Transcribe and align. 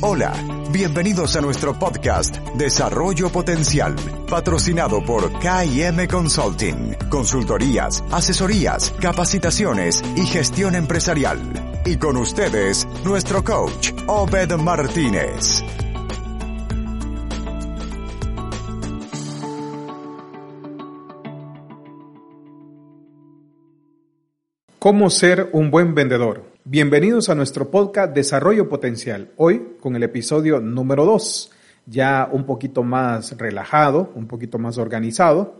Hola, 0.00 0.32
bienvenidos 0.72 1.36
a 1.36 1.40
nuestro 1.40 1.78
podcast 1.78 2.36
Desarrollo 2.56 3.30
Potencial, 3.30 3.94
patrocinado 4.28 5.00
por 5.04 5.30
KM 5.38 6.08
Consulting, 6.08 6.94
consultorías, 7.08 8.02
asesorías, 8.10 8.90
capacitaciones 9.00 10.02
y 10.16 10.26
gestión 10.26 10.74
empresarial. 10.74 11.38
Y 11.84 11.96
con 11.98 12.16
ustedes, 12.16 12.86
nuestro 13.04 13.44
coach, 13.44 13.92
Obed 14.08 14.52
Martínez. 14.56 15.62
¿Cómo 24.80 25.10
ser 25.10 25.48
un 25.52 25.70
buen 25.70 25.94
vendedor? 25.94 26.51
Bienvenidos 26.64 27.28
a 27.28 27.34
nuestro 27.34 27.72
podcast 27.72 28.14
Desarrollo 28.14 28.68
Potencial. 28.68 29.32
Hoy 29.36 29.76
con 29.80 29.96
el 29.96 30.04
episodio 30.04 30.60
número 30.60 31.04
2, 31.04 31.50
ya 31.86 32.28
un 32.30 32.46
poquito 32.46 32.84
más 32.84 33.36
relajado, 33.36 34.12
un 34.14 34.28
poquito 34.28 34.60
más 34.60 34.78
organizado. 34.78 35.56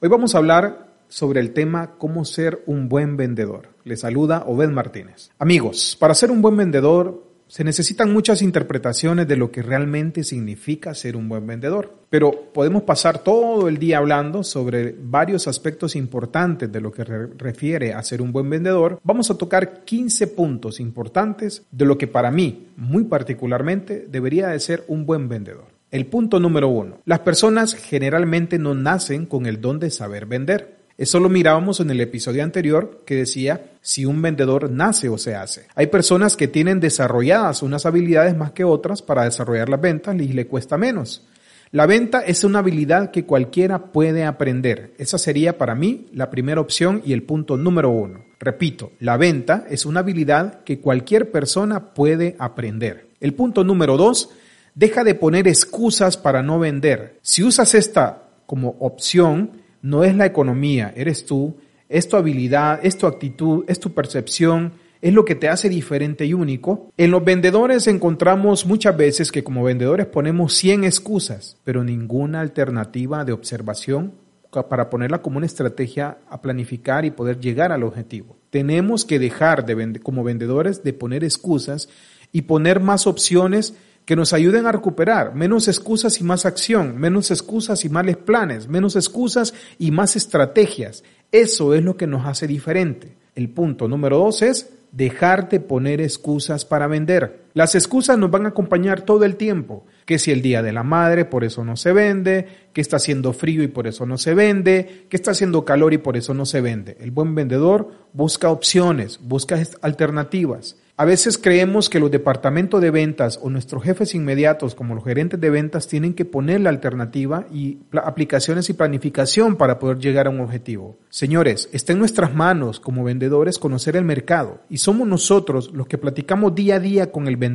Hoy 0.00 0.08
vamos 0.08 0.34
a 0.34 0.38
hablar 0.38 0.94
sobre 1.08 1.40
el 1.40 1.52
tema 1.52 1.98
cómo 1.98 2.24
ser 2.24 2.62
un 2.64 2.88
buen 2.88 3.18
vendedor. 3.18 3.68
Le 3.84 3.98
saluda 3.98 4.44
Obed 4.46 4.70
Martínez. 4.70 5.30
Amigos, 5.38 5.94
para 6.00 6.14
ser 6.14 6.30
un 6.30 6.40
buen 6.40 6.56
vendedor 6.56 7.22
se 7.48 7.64
necesitan 7.64 8.12
muchas 8.12 8.42
interpretaciones 8.42 9.28
de 9.28 9.36
lo 9.36 9.50
que 9.50 9.62
realmente 9.62 10.24
significa 10.24 10.94
ser 10.94 11.16
un 11.16 11.28
buen 11.28 11.46
vendedor, 11.46 11.94
pero 12.10 12.32
podemos 12.52 12.82
pasar 12.82 13.20
todo 13.20 13.68
el 13.68 13.78
día 13.78 13.98
hablando 13.98 14.42
sobre 14.42 14.94
varios 14.98 15.46
aspectos 15.46 15.94
importantes 15.94 16.70
de 16.70 16.80
lo 16.80 16.90
que 16.90 17.04
refiere 17.04 17.92
a 17.92 18.02
ser 18.02 18.20
un 18.20 18.32
buen 18.32 18.50
vendedor. 18.50 19.00
Vamos 19.04 19.30
a 19.30 19.38
tocar 19.38 19.84
15 19.84 20.26
puntos 20.28 20.80
importantes 20.80 21.62
de 21.70 21.84
lo 21.84 21.96
que 21.96 22.08
para 22.08 22.30
mí, 22.30 22.68
muy 22.76 23.04
particularmente, 23.04 24.06
debería 24.10 24.48
de 24.48 24.60
ser 24.60 24.84
un 24.88 25.06
buen 25.06 25.28
vendedor. 25.28 25.76
El 25.92 26.06
punto 26.06 26.40
número 26.40 26.68
uno. 26.68 26.98
Las 27.04 27.20
personas 27.20 27.74
generalmente 27.74 28.58
no 28.58 28.74
nacen 28.74 29.24
con 29.24 29.46
el 29.46 29.60
don 29.60 29.78
de 29.78 29.90
saber 29.90 30.26
vender. 30.26 30.75
Eso 30.98 31.20
lo 31.20 31.28
mirábamos 31.28 31.80
en 31.80 31.90
el 31.90 32.00
episodio 32.00 32.42
anterior 32.42 33.02
que 33.04 33.16
decía 33.16 33.72
si 33.82 34.06
un 34.06 34.22
vendedor 34.22 34.70
nace 34.70 35.10
o 35.10 35.18
se 35.18 35.34
hace. 35.34 35.66
Hay 35.74 35.88
personas 35.88 36.36
que 36.36 36.48
tienen 36.48 36.80
desarrolladas 36.80 37.62
unas 37.62 37.84
habilidades 37.84 38.34
más 38.34 38.52
que 38.52 38.64
otras 38.64 39.02
para 39.02 39.24
desarrollar 39.24 39.68
las 39.68 39.80
ventas 39.80 40.14
y 40.16 40.28
le 40.28 40.46
cuesta 40.46 40.78
menos. 40.78 41.26
La 41.72 41.84
venta 41.84 42.20
es 42.20 42.44
una 42.44 42.60
habilidad 42.60 43.10
que 43.10 43.26
cualquiera 43.26 43.92
puede 43.92 44.24
aprender. 44.24 44.94
Esa 44.96 45.18
sería 45.18 45.58
para 45.58 45.74
mí 45.74 46.06
la 46.14 46.30
primera 46.30 46.60
opción 46.60 47.02
y 47.04 47.12
el 47.12 47.24
punto 47.24 47.58
número 47.58 47.90
uno. 47.90 48.24
Repito, 48.38 48.92
la 49.00 49.18
venta 49.18 49.66
es 49.68 49.84
una 49.84 50.00
habilidad 50.00 50.62
que 50.64 50.80
cualquier 50.80 51.30
persona 51.30 51.92
puede 51.92 52.36
aprender. 52.38 53.08
El 53.20 53.34
punto 53.34 53.64
número 53.64 53.98
dos, 53.98 54.30
deja 54.74 55.04
de 55.04 55.14
poner 55.14 55.48
excusas 55.48 56.16
para 56.16 56.42
no 56.42 56.58
vender. 56.58 57.18
Si 57.20 57.42
usas 57.42 57.74
esta 57.74 58.28
como 58.46 58.76
opción, 58.78 59.65
no 59.86 60.02
es 60.02 60.16
la 60.16 60.26
economía, 60.26 60.92
eres 60.96 61.24
tú, 61.26 61.54
es 61.88 62.08
tu 62.08 62.16
habilidad, 62.16 62.80
es 62.82 62.98
tu 62.98 63.06
actitud, 63.06 63.64
es 63.68 63.78
tu 63.78 63.94
percepción, 63.94 64.72
es 65.00 65.14
lo 65.14 65.24
que 65.24 65.36
te 65.36 65.48
hace 65.48 65.68
diferente 65.68 66.26
y 66.26 66.34
único. 66.34 66.90
En 66.96 67.12
los 67.12 67.24
vendedores 67.24 67.86
encontramos 67.86 68.66
muchas 68.66 68.96
veces 68.96 69.30
que 69.30 69.44
como 69.44 69.62
vendedores 69.62 70.06
ponemos 70.06 70.54
100 70.54 70.82
excusas, 70.82 71.56
pero 71.62 71.84
ninguna 71.84 72.40
alternativa 72.40 73.24
de 73.24 73.32
observación 73.32 74.14
para 74.50 74.90
ponerla 74.90 75.22
como 75.22 75.36
una 75.36 75.46
estrategia 75.46 76.18
a 76.28 76.42
planificar 76.42 77.04
y 77.04 77.12
poder 77.12 77.38
llegar 77.38 77.70
al 77.70 77.84
objetivo. 77.84 78.36
Tenemos 78.50 79.04
que 79.04 79.20
dejar 79.20 79.66
de 79.66 80.00
como 80.00 80.24
vendedores 80.24 80.82
de 80.82 80.94
poner 80.94 81.22
excusas 81.22 81.88
y 82.32 82.42
poner 82.42 82.80
más 82.80 83.06
opciones 83.06 83.74
que 84.06 84.16
nos 84.16 84.32
ayuden 84.32 84.66
a 84.66 84.72
recuperar. 84.72 85.34
Menos 85.34 85.68
excusas 85.68 86.20
y 86.20 86.24
más 86.24 86.46
acción, 86.46 86.96
menos 86.96 87.30
excusas 87.30 87.84
y 87.84 87.90
más 87.90 88.16
planes, 88.16 88.68
menos 88.68 88.96
excusas 88.96 89.52
y 89.78 89.90
más 89.90 90.16
estrategias. 90.16 91.04
Eso 91.30 91.74
es 91.74 91.82
lo 91.82 91.96
que 91.96 92.06
nos 92.06 92.24
hace 92.24 92.46
diferente. 92.46 93.16
El 93.34 93.50
punto 93.50 93.88
número 93.88 94.18
dos 94.18 94.40
es 94.40 94.70
dejar 94.92 95.50
de 95.50 95.60
poner 95.60 96.00
excusas 96.00 96.64
para 96.64 96.86
vender. 96.86 97.45
Las 97.56 97.74
excusas 97.74 98.18
nos 98.18 98.30
van 98.30 98.44
a 98.44 98.50
acompañar 98.50 99.00
todo 99.00 99.24
el 99.24 99.36
tiempo. 99.36 99.86
Que 100.04 100.18
si 100.18 100.30
el 100.30 100.42
día 100.42 100.60
de 100.60 100.72
la 100.72 100.82
madre, 100.82 101.24
por 101.24 101.42
eso 101.42 101.64
no 101.64 101.74
se 101.74 101.94
vende, 101.94 102.46
que 102.74 102.82
está 102.82 102.96
haciendo 102.96 103.32
frío 103.32 103.62
y 103.62 103.68
por 103.68 103.86
eso 103.86 104.04
no 104.04 104.18
se 104.18 104.34
vende, 104.34 105.06
que 105.08 105.16
está 105.16 105.30
haciendo 105.30 105.64
calor 105.64 105.94
y 105.94 105.98
por 105.98 106.18
eso 106.18 106.34
no 106.34 106.44
se 106.44 106.60
vende. 106.60 106.98
El 107.00 107.12
buen 107.12 107.34
vendedor 107.34 107.90
busca 108.12 108.50
opciones, 108.50 109.18
busca 109.22 109.58
alternativas. 109.80 110.76
A 110.98 111.04
veces 111.04 111.36
creemos 111.36 111.90
que 111.90 112.00
los 112.00 112.10
departamentos 112.10 112.80
de 112.80 112.90
ventas 112.90 113.38
o 113.42 113.50
nuestros 113.50 113.84
jefes 113.84 114.14
inmediatos, 114.14 114.74
como 114.74 114.94
los 114.94 115.04
gerentes 115.04 115.38
de 115.38 115.50
ventas, 115.50 115.88
tienen 115.88 116.14
que 116.14 116.24
poner 116.24 116.62
la 116.62 116.70
alternativa 116.70 117.46
y 117.52 117.80
aplicaciones 118.02 118.70
y 118.70 118.72
planificación 118.72 119.56
para 119.56 119.78
poder 119.78 119.98
llegar 119.98 120.26
a 120.26 120.30
un 120.30 120.40
objetivo. 120.40 120.96
Señores, 121.10 121.68
está 121.72 121.92
en 121.92 121.98
nuestras 121.98 122.34
manos 122.34 122.80
como 122.80 123.04
vendedores 123.04 123.58
conocer 123.58 123.94
el 123.94 124.06
mercado 124.06 124.62
y 124.70 124.78
somos 124.78 125.06
nosotros 125.06 125.70
los 125.74 125.86
que 125.86 125.98
platicamos 125.98 126.54
día 126.54 126.76
a 126.76 126.80
día 126.80 127.12
con 127.12 127.28
el 127.28 127.36
vendedor, 127.36 127.45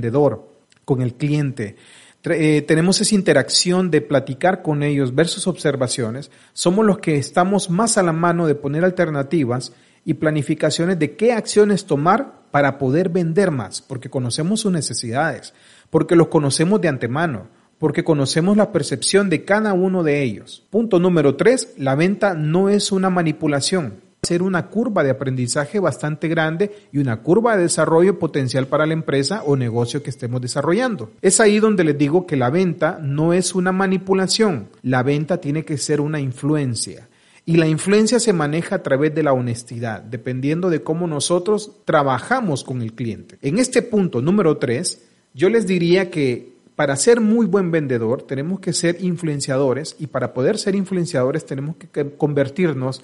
con 0.85 1.01
el 1.01 1.15
cliente. 1.15 1.75
Eh, 2.23 2.61
tenemos 2.61 3.01
esa 3.01 3.15
interacción 3.15 3.89
de 3.89 4.01
platicar 4.01 4.61
con 4.61 4.83
ellos, 4.83 5.15
ver 5.15 5.27
sus 5.27 5.47
observaciones. 5.47 6.29
Somos 6.53 6.85
los 6.85 6.99
que 6.99 7.17
estamos 7.17 7.69
más 7.69 7.97
a 7.97 8.03
la 8.03 8.13
mano 8.13 8.45
de 8.45 8.55
poner 8.55 8.85
alternativas 8.85 9.73
y 10.05 10.15
planificaciones 10.15 10.99
de 10.99 11.15
qué 11.15 11.33
acciones 11.33 11.85
tomar 11.85 12.41
para 12.51 12.77
poder 12.77 13.09
vender 13.09 13.49
más, 13.49 13.81
porque 13.81 14.09
conocemos 14.09 14.61
sus 14.61 14.71
necesidades, 14.71 15.53
porque 15.89 16.15
los 16.15 16.27
conocemos 16.27 16.81
de 16.81 16.89
antemano, 16.89 17.47
porque 17.79 18.03
conocemos 18.03 18.57
la 18.57 18.71
percepción 18.71 19.29
de 19.29 19.43
cada 19.43 19.73
uno 19.73 20.03
de 20.03 20.21
ellos. 20.21 20.63
Punto 20.69 20.99
número 20.99 21.35
tres, 21.35 21.73
la 21.77 21.95
venta 21.95 22.35
no 22.35 22.69
es 22.69 22.91
una 22.91 23.09
manipulación. 23.09 24.10
Ser 24.31 24.43
una 24.43 24.67
curva 24.67 25.03
de 25.03 25.09
aprendizaje 25.09 25.81
bastante 25.81 26.29
grande 26.29 26.71
y 26.93 26.99
una 26.99 27.21
curva 27.21 27.57
de 27.57 27.63
desarrollo 27.63 28.17
potencial 28.17 28.65
para 28.65 28.85
la 28.85 28.93
empresa 28.93 29.43
o 29.45 29.57
negocio 29.57 30.01
que 30.01 30.09
estemos 30.09 30.39
desarrollando. 30.39 31.11
Es 31.21 31.41
ahí 31.41 31.59
donde 31.59 31.83
les 31.83 31.97
digo 31.97 32.25
que 32.25 32.37
la 32.37 32.49
venta 32.49 32.97
no 33.03 33.33
es 33.33 33.53
una 33.55 33.73
manipulación. 33.73 34.69
La 34.83 35.03
venta 35.03 35.41
tiene 35.41 35.65
que 35.65 35.77
ser 35.77 35.99
una 35.99 36.21
influencia. 36.21 37.09
Y 37.45 37.57
la 37.57 37.67
influencia 37.67 38.21
se 38.21 38.31
maneja 38.31 38.77
a 38.77 38.83
través 38.83 39.13
de 39.13 39.21
la 39.21 39.33
honestidad, 39.33 40.01
dependiendo 40.01 40.69
de 40.69 40.81
cómo 40.81 41.07
nosotros 41.07 41.73
trabajamos 41.83 42.63
con 42.63 42.81
el 42.81 42.93
cliente. 42.93 43.37
En 43.41 43.57
este 43.57 43.81
punto 43.81 44.21
número 44.21 44.55
tres, 44.55 45.01
yo 45.33 45.49
les 45.49 45.67
diría 45.67 46.09
que 46.09 46.53
para 46.77 46.95
ser 46.95 47.19
muy 47.19 47.47
buen 47.47 47.69
vendedor 47.69 48.21
tenemos 48.21 48.61
que 48.61 48.71
ser 48.71 48.95
influenciadores 49.01 49.97
y 49.99 50.07
para 50.07 50.33
poder 50.33 50.57
ser 50.57 50.75
influenciadores 50.75 51.45
tenemos 51.45 51.75
que 51.75 52.11
convertirnos 52.11 53.03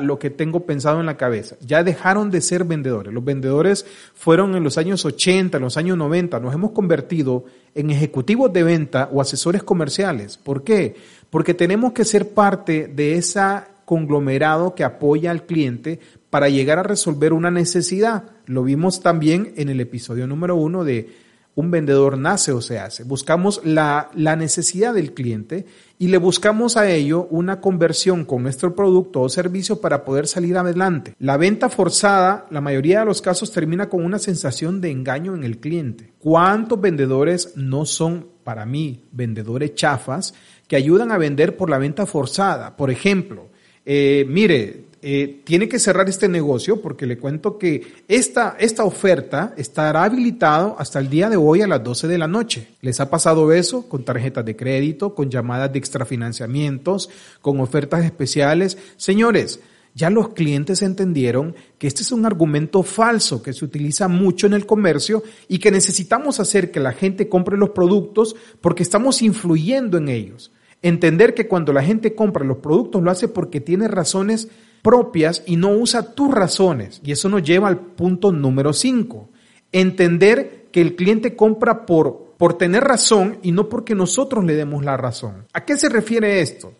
lo 0.00 0.18
que 0.18 0.30
tengo 0.30 0.60
pensado 0.60 1.00
en 1.00 1.06
la 1.06 1.16
cabeza. 1.16 1.56
Ya 1.60 1.82
dejaron 1.82 2.30
de 2.30 2.40
ser 2.40 2.64
vendedores. 2.64 3.12
Los 3.12 3.24
vendedores 3.24 3.86
fueron 4.14 4.54
en 4.54 4.62
los 4.62 4.76
años 4.78 5.04
80, 5.04 5.56
en 5.56 5.62
los 5.62 5.76
años 5.76 5.96
90. 5.96 6.38
Nos 6.40 6.54
hemos 6.54 6.72
convertido 6.72 7.44
en 7.74 7.90
ejecutivos 7.90 8.52
de 8.52 8.62
venta 8.62 9.08
o 9.12 9.20
asesores 9.20 9.62
comerciales. 9.62 10.36
¿Por 10.36 10.64
qué? 10.64 10.96
porque 11.30 11.54
tenemos 11.54 11.92
que 11.92 12.04
ser 12.04 12.34
parte 12.34 12.88
de 12.88 13.14
ese 13.14 13.40
conglomerado 13.84 14.74
que 14.74 14.84
apoya 14.84 15.30
al 15.30 15.46
cliente 15.46 16.00
para 16.28 16.48
llegar 16.48 16.78
a 16.78 16.82
resolver 16.82 17.32
una 17.32 17.50
necesidad. 17.50 18.24
Lo 18.46 18.64
vimos 18.64 19.00
también 19.00 19.52
en 19.56 19.68
el 19.68 19.80
episodio 19.80 20.26
número 20.26 20.56
uno 20.56 20.84
de 20.84 21.08
un 21.54 21.70
vendedor 21.70 22.16
nace 22.16 22.52
o 22.52 22.60
se 22.60 22.78
hace. 22.78 23.04
Buscamos 23.04 23.60
la, 23.64 24.10
la, 24.14 24.36
necesidad 24.36 24.94
del 24.94 25.12
cliente 25.12 25.66
y 25.98 26.08
le 26.08 26.18
buscamos 26.18 26.76
a 26.76 26.88
ello 26.88 27.26
una 27.30 27.60
conversión 27.60 28.24
con 28.24 28.42
nuestro 28.42 28.74
producto 28.74 29.20
o 29.20 29.28
servicio 29.28 29.80
para 29.80 30.04
poder 30.04 30.26
salir 30.26 30.56
adelante. 30.56 31.14
La 31.18 31.36
venta 31.36 31.68
forzada, 31.68 32.46
la 32.50 32.60
mayoría 32.60 33.00
de 33.00 33.06
los 33.06 33.20
casos, 33.20 33.50
termina 33.50 33.88
con 33.88 34.04
una 34.04 34.18
sensación 34.18 34.80
de 34.80 34.90
engaño 34.90 35.34
en 35.34 35.44
el 35.44 35.58
cliente. 35.58 36.12
¿Cuántos 36.18 36.80
vendedores 36.80 37.56
no 37.56 37.84
son, 37.84 38.28
para 38.44 38.64
mí, 38.64 39.04
vendedores 39.12 39.74
chafas 39.74 40.34
que 40.68 40.76
ayudan 40.76 41.10
a 41.10 41.18
vender 41.18 41.56
por 41.56 41.68
la 41.68 41.78
venta 41.78 42.06
forzada? 42.06 42.76
Por 42.76 42.90
ejemplo, 42.90 43.50
eh, 43.84 44.24
mire, 44.28 44.90
eh, 45.02 45.40
tiene 45.44 45.66
que 45.66 45.78
cerrar 45.78 46.10
este 46.10 46.28
negocio 46.28 46.82
porque 46.82 47.06
le 47.06 47.16
cuento 47.16 47.56
que 47.56 48.02
esta, 48.06 48.56
esta 48.58 48.84
oferta 48.84 49.54
estará 49.56 50.04
habilitado 50.04 50.76
hasta 50.78 50.98
el 50.98 51.08
día 51.08 51.30
de 51.30 51.38
hoy 51.38 51.62
a 51.62 51.66
las 51.66 51.82
12 51.82 52.06
de 52.06 52.18
la 52.18 52.28
noche. 52.28 52.68
¿Les 52.82 53.00
ha 53.00 53.08
pasado 53.08 53.50
eso 53.52 53.88
con 53.88 54.04
tarjetas 54.04 54.44
de 54.44 54.56
crédito, 54.56 55.14
con 55.14 55.30
llamadas 55.30 55.72
de 55.72 55.78
extrafinanciamientos, 55.78 57.08
con 57.40 57.60
ofertas 57.60 58.04
especiales? 58.04 58.76
Señores, 58.98 59.60
ya 59.94 60.10
los 60.10 60.30
clientes 60.34 60.82
entendieron 60.82 61.56
que 61.78 61.86
este 61.86 62.02
es 62.02 62.12
un 62.12 62.26
argumento 62.26 62.82
falso 62.82 63.42
que 63.42 63.54
se 63.54 63.64
utiliza 63.64 64.06
mucho 64.06 64.46
en 64.46 64.52
el 64.52 64.66
comercio 64.66 65.22
y 65.48 65.58
que 65.58 65.70
necesitamos 65.70 66.40
hacer 66.40 66.70
que 66.70 66.78
la 66.78 66.92
gente 66.92 67.28
compre 67.28 67.56
los 67.56 67.70
productos 67.70 68.36
porque 68.60 68.82
estamos 68.82 69.22
influyendo 69.22 69.96
en 69.96 70.10
ellos. 70.10 70.52
Entender 70.82 71.34
que 71.34 71.46
cuando 71.46 71.72
la 71.72 71.82
gente 71.82 72.14
compra 72.14 72.44
los 72.44 72.58
productos 72.58 73.02
lo 73.02 73.10
hace 73.10 73.28
porque 73.28 73.60
tiene 73.60 73.88
razones 73.88 74.48
propias 74.82 75.42
y 75.46 75.56
no 75.56 75.70
usa 75.72 76.14
tus 76.14 76.32
razones. 76.32 77.00
Y 77.04 77.12
eso 77.12 77.28
nos 77.28 77.42
lleva 77.42 77.68
al 77.68 77.78
punto 77.78 78.32
número 78.32 78.72
5. 78.72 79.28
Entender 79.72 80.68
que 80.72 80.80
el 80.80 80.96
cliente 80.96 81.36
compra 81.36 81.84
por, 81.86 82.34
por 82.38 82.54
tener 82.54 82.84
razón 82.84 83.38
y 83.42 83.52
no 83.52 83.68
porque 83.68 83.94
nosotros 83.94 84.44
le 84.44 84.54
demos 84.54 84.84
la 84.84 84.96
razón. 84.96 85.46
¿A 85.52 85.64
qué 85.64 85.76
se 85.76 85.88
refiere 85.88 86.40
esto? 86.40 86.72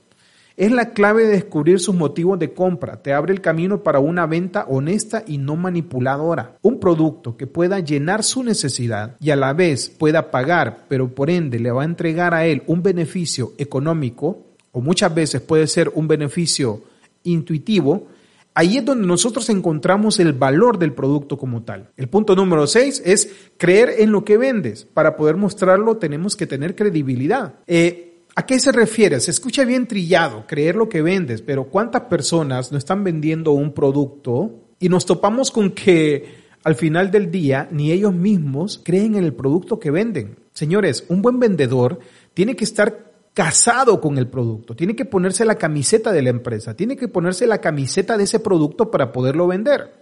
Es 0.60 0.70
la 0.70 0.90
clave 0.90 1.22
de 1.24 1.30
descubrir 1.30 1.80
sus 1.80 1.94
motivos 1.94 2.38
de 2.38 2.52
compra. 2.52 3.00
Te 3.00 3.14
abre 3.14 3.32
el 3.32 3.40
camino 3.40 3.82
para 3.82 3.98
una 3.98 4.26
venta 4.26 4.66
honesta 4.68 5.24
y 5.26 5.38
no 5.38 5.56
manipuladora. 5.56 6.58
Un 6.60 6.78
producto 6.78 7.34
que 7.34 7.46
pueda 7.46 7.80
llenar 7.80 8.22
su 8.22 8.42
necesidad 8.42 9.16
y 9.20 9.30
a 9.30 9.36
la 9.36 9.54
vez 9.54 9.88
pueda 9.88 10.30
pagar, 10.30 10.84
pero 10.86 11.14
por 11.14 11.30
ende 11.30 11.58
le 11.58 11.70
va 11.70 11.80
a 11.80 11.86
entregar 11.86 12.34
a 12.34 12.44
él 12.44 12.62
un 12.66 12.82
beneficio 12.82 13.54
económico, 13.56 14.48
o 14.72 14.82
muchas 14.82 15.14
veces 15.14 15.40
puede 15.40 15.66
ser 15.66 15.92
un 15.94 16.06
beneficio 16.06 16.82
intuitivo, 17.22 18.08
ahí 18.52 18.76
es 18.76 18.84
donde 18.84 19.06
nosotros 19.06 19.48
encontramos 19.48 20.20
el 20.20 20.34
valor 20.34 20.78
del 20.78 20.92
producto 20.92 21.38
como 21.38 21.62
tal. 21.62 21.88
El 21.96 22.10
punto 22.10 22.36
número 22.36 22.66
seis 22.66 23.00
es 23.06 23.34
creer 23.56 23.94
en 23.96 24.12
lo 24.12 24.26
que 24.26 24.36
vendes. 24.36 24.84
Para 24.84 25.16
poder 25.16 25.36
mostrarlo 25.36 25.96
tenemos 25.96 26.36
que 26.36 26.46
tener 26.46 26.76
credibilidad. 26.76 27.54
Eh, 27.66 28.09
¿A 28.36 28.46
qué 28.46 28.60
se 28.60 28.72
refiere? 28.72 29.20
Se 29.20 29.30
escucha 29.30 29.64
bien 29.64 29.86
trillado, 29.86 30.44
creer 30.46 30.76
lo 30.76 30.88
que 30.88 31.02
vendes, 31.02 31.42
pero 31.42 31.64
¿cuántas 31.64 32.02
personas 32.02 32.70
no 32.70 32.78
están 32.78 33.02
vendiendo 33.02 33.52
un 33.52 33.72
producto 33.72 34.68
y 34.78 34.88
nos 34.88 35.04
topamos 35.04 35.50
con 35.50 35.70
que 35.72 36.40
al 36.62 36.74
final 36.74 37.10
del 37.10 37.30
día 37.30 37.68
ni 37.70 37.90
ellos 37.90 38.14
mismos 38.14 38.80
creen 38.84 39.16
en 39.16 39.24
el 39.24 39.34
producto 39.34 39.80
que 39.80 39.90
venden? 39.90 40.38
Señores, 40.52 41.04
un 41.08 41.22
buen 41.22 41.40
vendedor 41.40 41.98
tiene 42.32 42.54
que 42.54 42.64
estar 42.64 43.10
casado 43.34 44.00
con 44.00 44.18
el 44.18 44.28
producto, 44.28 44.74
tiene 44.74 44.94
que 44.94 45.04
ponerse 45.04 45.44
la 45.44 45.56
camiseta 45.56 46.12
de 46.12 46.22
la 46.22 46.30
empresa, 46.30 46.74
tiene 46.74 46.96
que 46.96 47.08
ponerse 47.08 47.46
la 47.46 47.60
camiseta 47.60 48.16
de 48.16 48.24
ese 48.24 48.40
producto 48.40 48.90
para 48.90 49.12
poderlo 49.12 49.46
vender. 49.46 50.00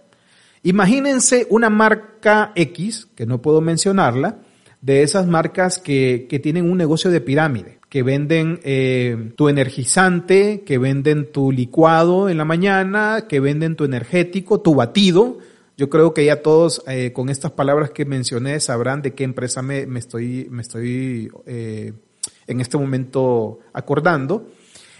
Imagínense 0.63 1.47
una 1.49 1.69
marca 1.69 2.51
X, 2.55 3.07
que 3.15 3.25
no 3.25 3.41
puedo 3.41 3.61
mencionarla, 3.61 4.39
de 4.81 5.03
esas 5.03 5.27
marcas 5.27 5.79
que, 5.79 6.27
que 6.29 6.39
tienen 6.39 6.69
un 6.69 6.77
negocio 6.77 7.11
de 7.11 7.21
pirámide, 7.21 7.79
que 7.89 8.03
venden 8.03 8.59
eh, 8.63 9.31
tu 9.35 9.49
energizante, 9.49 10.61
que 10.65 10.77
venden 10.77 11.31
tu 11.31 11.51
licuado 11.51 12.29
en 12.29 12.37
la 12.37 12.45
mañana, 12.45 13.25
que 13.27 13.39
venden 13.39 13.75
tu 13.75 13.83
energético, 13.83 14.61
tu 14.61 14.75
batido. 14.75 15.39
Yo 15.75 15.89
creo 15.89 16.13
que 16.13 16.25
ya 16.25 16.41
todos 16.41 16.83
eh, 16.87 17.11
con 17.13 17.29
estas 17.29 17.51
palabras 17.51 17.91
que 17.91 18.05
mencioné 18.05 18.59
sabrán 18.59 19.01
de 19.01 19.13
qué 19.13 19.23
empresa 19.23 19.61
me, 19.61 19.85
me 19.85 19.99
estoy, 19.99 20.47
me 20.49 20.61
estoy 20.61 21.29
eh, 21.45 21.93
en 22.47 22.61
este 22.61 22.77
momento 22.77 23.59
acordando. 23.73 24.47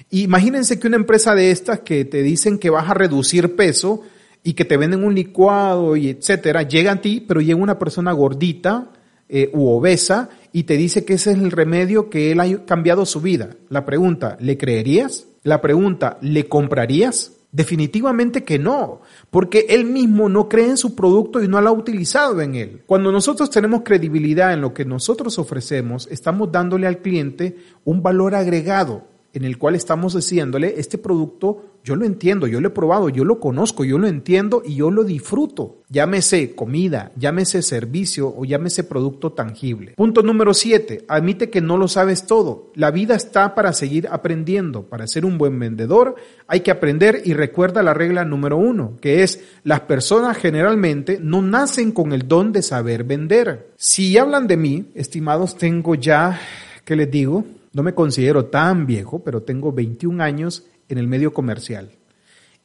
Imagínense 0.10 0.80
que 0.80 0.88
una 0.88 0.96
empresa 0.96 1.36
de 1.36 1.52
estas 1.52 1.82
que 1.82 2.06
te 2.06 2.24
dicen 2.24 2.58
que 2.58 2.70
vas 2.70 2.90
a 2.90 2.96
reducir 2.96 3.56
peso 3.56 4.02
y 4.44 4.54
que 4.54 4.66
te 4.66 4.78
venden 4.78 5.04
un 5.04 5.14
licuado 5.14 5.96
y 5.96 6.10
etcétera, 6.10 6.64
llega 6.64 6.94
a 6.94 7.02
ti, 7.02 7.24
pero 7.26 7.42
llega 7.42 7.60
una 7.60 7.78
persona 7.78 8.12
gordita 8.14 8.90
eh, 9.30 9.50
u 9.54 9.70
obesa 9.70 10.30
y 10.52 10.64
te 10.64 10.76
dice 10.76 11.06
que 11.06 11.14
ese 11.14 11.32
es 11.32 11.38
el 11.38 11.52
remedio 11.52 12.10
que 12.10 12.32
él 12.32 12.40
ha 12.40 12.66
cambiado 12.66 13.06
su 13.06 13.22
vida. 13.22 13.52
La 13.70 13.86
pregunta, 13.86 14.38
¿le 14.40 14.58
creerías? 14.58 15.28
La 15.44 15.62
pregunta, 15.62 16.18
¿le 16.22 16.48
comprarías? 16.48 17.34
Definitivamente 17.52 18.44
que 18.44 18.60
no, 18.60 19.02
porque 19.32 19.68
él 19.70 19.86
mismo 19.86 20.30
no 20.30 20.50
cree 20.50 20.68
en 20.70 20.78
su 20.78 20.96
producto 20.96 21.44
y 21.44 21.48
no 21.48 21.62
lo 21.62 21.70
ha 21.70 21.74
utilizado 21.74 22.42
en 22.42 22.56
él. 22.56 22.82
Cuando 22.86 23.12
nosotros 23.12 23.50
tenemos 23.50 23.82
credibilidad 23.84 24.54
en 24.54 24.62
lo 24.62 24.74
que 24.74 24.86
nosotros 24.86 25.40
ofrecemos, 25.40 26.08
estamos 26.12 26.52
dándole 26.52 26.86
al 26.86 27.00
cliente 27.00 27.56
un 27.86 28.04
valor 28.04 28.36
agregado 28.36 29.08
en 29.34 29.46
el 29.46 29.58
cual 29.58 29.76
estamos 29.76 30.16
diciéndole, 30.16 30.76
este 30.78 30.98
producto 30.98 31.69
yo 31.84 31.96
lo 31.96 32.06
entiendo, 32.06 32.48
yo 32.48 32.62
lo 32.62 32.68
he 32.68 32.72
probado, 32.72 33.10
yo 33.10 33.24
lo 33.24 33.40
conozco, 33.40 33.84
yo 33.84 33.98
lo 33.98 34.08
entiendo 34.08 34.62
y 34.66 34.76
yo 34.76 34.92
lo 34.92 35.04
disfruto. 35.04 35.78
Llámese 35.90 36.54
comida, 36.54 37.12
llámese 37.16 37.62
servicio 37.62 38.34
o 38.36 38.46
llámese 38.46 38.84
producto 38.84 39.32
tangible. 39.32 39.94
Punto 39.96 40.22
número 40.22 40.54
7. 40.54 41.06
Admite 41.08 41.50
que 41.50 41.62
no 41.62 41.78
lo 41.78 41.88
sabes 41.88 42.28
todo. 42.28 42.72
La 42.76 42.92
vida 42.92 43.16
está 43.16 43.56
para 43.56 43.74
seguir 43.74 44.08
aprendiendo. 44.12 44.84
Para 44.84 45.08
ser 45.08 45.26
un 45.26 45.38
buen 45.38 45.58
vendedor 45.58 46.16
hay 46.48 46.60
que 46.60 46.72
aprender 46.72 47.22
y 47.26 47.34
recuerda 47.34 47.82
la 47.82 47.94
regla 47.94 48.26
número 48.26 48.58
uno, 48.58 48.98
que 49.02 49.24
es 49.24 49.44
las 49.64 49.82
personas 49.82 50.38
generalmente 50.38 51.20
no 51.22 51.42
nacen 51.42 51.92
con 51.92 52.14
el 52.14 52.28
don 52.28 52.52
de 52.52 52.62
saber 52.62 53.04
vender. 53.04 53.72
Si 53.78 54.18
hablan 54.18 54.48
de 54.48 54.58
mí, 54.58 54.92
estimados, 54.96 55.58
tengo 55.58 55.96
ya, 55.96 56.40
¿qué 56.86 56.96
les 56.96 57.10
digo? 57.10 57.46
No 57.72 57.84
me 57.84 57.94
considero 57.94 58.46
tan 58.46 58.86
viejo, 58.88 59.24
pero 59.24 59.44
tengo 59.44 59.72
21 59.72 60.24
años 60.24 60.66
en 60.90 60.98
el 60.98 61.08
medio 61.08 61.34
comercial. 61.34 61.92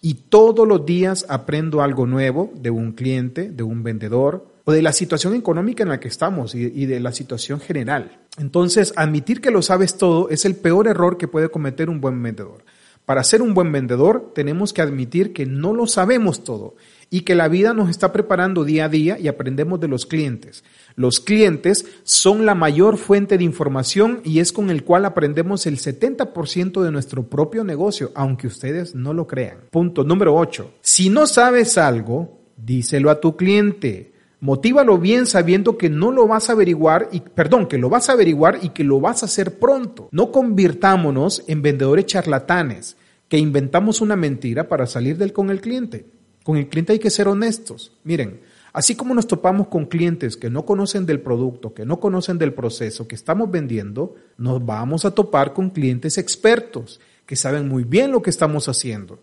Y 0.00 0.15
todos 0.15 0.69
los 0.69 0.85
días 0.85 1.25
aprendo 1.29 1.81
algo 1.81 2.06
nuevo 2.06 2.53
de 2.56 2.71
un 2.71 2.93
cliente, 2.93 3.50
de 3.50 3.62
un 3.62 3.82
vendedor 3.82 4.47
o 4.65 4.73
de 4.73 4.82
la 4.82 4.93
situación 4.93 5.35
económica 5.35 5.82
en 5.82 5.91
la 5.91 6.00
que 6.00 6.09
estamos 6.09 6.55
y, 6.55 6.87
de 6.87 7.00
la 7.00 7.12
situación 7.12 7.61
general. 7.61 8.19
Entonces, 8.38 8.93
admitir 8.97 9.41
que 9.41 9.50
lo 9.50 9.62
sabes 9.62 9.97
todo 9.97 10.29
es 10.31 10.44
el 10.44 10.56
peor 10.56 10.88
error 10.88 11.17
que 11.17 11.29
puede 11.29 11.49
cometer 11.49 11.88
un 11.88 12.00
buen 12.00 12.23
vendedor. 12.23 12.65
Para 13.04 13.22
ser 13.22 13.42
un 13.42 13.52
buen 13.52 13.70
vendedor 13.70 14.32
tenemos 14.34 14.72
que 14.72 14.80
admitir 14.80 15.34
que 15.34 15.44
no 15.44 15.74
lo 15.74 15.86
sabemos 15.86 16.42
todo 16.42 16.74
y 17.10 17.20
que 17.20 17.34
la 17.34 17.48
vida 17.48 17.74
nos 17.74 17.90
está 17.90 18.12
preparando 18.12 18.64
día 18.64 18.86
a 18.86 18.88
día 18.88 19.18
y 19.18 19.28
aprendemos 19.28 19.78
de 19.78 19.88
los 19.88 20.06
clientes. 20.06 20.64
Los 20.96 21.20
clientes 21.20 21.84
son 22.02 22.46
la 22.46 22.54
mayor 22.54 22.96
fuente 22.96 23.36
de 23.36 23.44
información 23.44 24.20
y 24.24 24.38
es 24.38 24.52
con 24.52 24.70
el 24.70 24.84
cual 24.84 25.04
aprendemos 25.04 25.66
el 25.66 25.76
70% 25.76 26.82
de 26.82 26.90
nuestro 26.90 27.24
propio 27.24 27.62
negocio, 27.62 28.10
aunque 28.14 28.46
ustedes 28.46 28.94
no 28.94 29.12
lo 29.12 29.26
crean. 29.26 29.58
Punto 29.70 30.02
número 30.02 30.34
8. 30.34 30.72
Si 30.80 31.10
no 31.10 31.26
sabes 31.26 31.76
algo, 31.76 32.40
díselo 32.56 33.10
a 33.10 33.20
tu 33.20 33.36
cliente. 33.36 34.13
Motívalo 34.44 34.99
bien 34.99 35.25
sabiendo 35.25 35.79
que 35.79 35.88
no 35.88 36.11
lo 36.11 36.29
vas 36.29 36.50
a 36.50 36.52
averiguar 36.52 37.08
y, 37.11 37.20
perdón, 37.20 37.67
que 37.67 37.79
lo 37.79 37.88
vas 37.88 38.11
a 38.11 38.12
averiguar 38.12 38.58
y 38.61 38.69
que 38.69 38.85
lo 38.85 39.00
vas 39.00 39.23
a 39.23 39.25
hacer 39.25 39.58
pronto. 39.58 40.11
No 40.12 40.33
convirtámonos 40.33 41.42
en 41.47 41.62
vendedores 41.62 42.04
charlatanes 42.04 42.99
que 43.28 43.38
inventamos 43.38 44.02
una 44.02 44.16
mentira 44.16 44.68
para 44.68 44.87
salir 44.87 45.16
del 45.16 45.33
con 45.33 45.49
el 45.49 45.62
cliente. 45.62 46.04
Con 46.42 46.59
el 46.59 46.68
cliente 46.68 46.92
hay 46.92 46.99
que 46.99 47.09
ser 47.09 47.26
honestos. 47.26 47.97
Miren, 48.04 48.42
así 48.75 48.95
como 48.95 49.14
nos 49.14 49.26
topamos 49.26 49.68
con 49.68 49.87
clientes 49.87 50.37
que 50.37 50.50
no 50.50 50.66
conocen 50.66 51.07
del 51.07 51.23
producto, 51.23 51.73
que 51.73 51.87
no 51.87 51.99
conocen 51.99 52.37
del 52.37 52.52
proceso 52.52 53.09
que 53.09 53.14
estamos 53.14 53.50
vendiendo, 53.50 54.14
nos 54.37 54.62
vamos 54.62 55.07
a 55.07 55.12
topar 55.12 55.54
con 55.54 55.71
clientes 55.71 56.18
expertos 56.18 57.00
que 57.25 57.35
saben 57.35 57.66
muy 57.66 57.85
bien 57.85 58.12
lo 58.12 58.21
que 58.21 58.28
estamos 58.28 58.68
haciendo. 58.68 59.21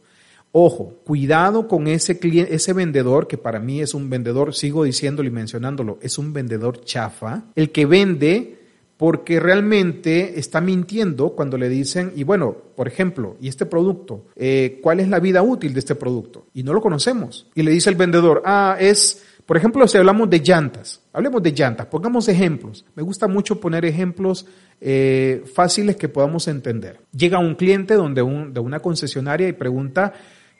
Ojo, 0.53 0.96
cuidado 1.05 1.67
con 1.67 1.88
ese 1.88 2.20
cliente, 2.20 2.53
ese 2.53 2.74
vendedor 2.74 3.27
que 3.27 3.38
para 3.38 3.60
mí 3.60 3.81
es 3.81 3.93
un 3.93 4.10
vendedor, 4.10 4.53
sigo 4.53 4.84
diciéndolo 4.84 5.29
y 5.29 5.31
mencionándolo, 5.31 5.98
es 6.01 6.17
un 6.17 6.34
vendedor 6.34 6.84
chafa, 6.84 7.46
el 7.55 7.72
que 7.72 7.86
vende 7.86 8.62
porque 9.01 9.39
realmente 9.39 10.38
está 10.38 10.62
mintiendo 10.62 11.31
cuando 11.31 11.58
le 11.58 11.70
dicen, 11.70 12.12
y 12.15 12.24
bueno, 12.24 12.55
por 12.75 12.88
ejemplo, 12.88 13.36
¿y 13.41 13.48
este 13.48 13.65
producto? 13.65 14.25
Eh, 14.36 14.79
¿Cuál 14.84 15.00
es 15.00 15.08
la 15.10 15.20
vida 15.20 15.41
útil 15.41 15.74
de 15.74 15.79
este 15.79 15.96
producto? 15.96 16.46
Y 16.53 16.62
no 16.62 16.72
lo 16.72 16.81
conocemos. 16.81 17.48
Y 17.55 17.63
le 17.63 17.72
dice 17.72 17.89
el 17.89 17.96
vendedor, 17.96 18.43
ah, 18.46 18.77
es, 18.79 19.24
por 19.48 19.58
ejemplo, 19.58 19.88
si 19.88 19.98
hablamos 19.98 20.29
de 20.29 20.39
llantas, 20.41 21.01
hablemos 21.13 21.41
de 21.41 21.51
llantas, 21.51 21.88
pongamos 21.88 22.27
ejemplos. 22.27 22.86
Me 22.93 23.01
gusta 23.01 23.27
mucho 23.27 23.60
poner 23.60 23.86
ejemplos 23.86 24.46
eh, 24.79 25.46
fáciles 25.51 25.96
que 25.96 26.08
podamos 26.08 26.48
entender. 26.48 27.00
Llega 27.12 27.39
un 27.39 27.55
cliente 27.55 27.96
donde 27.96 28.22
un, 28.22 28.53
de 28.53 28.60
una 28.60 28.81
concesionaria 28.81 29.48
y 29.48 29.53
pregunta, 29.53 30.13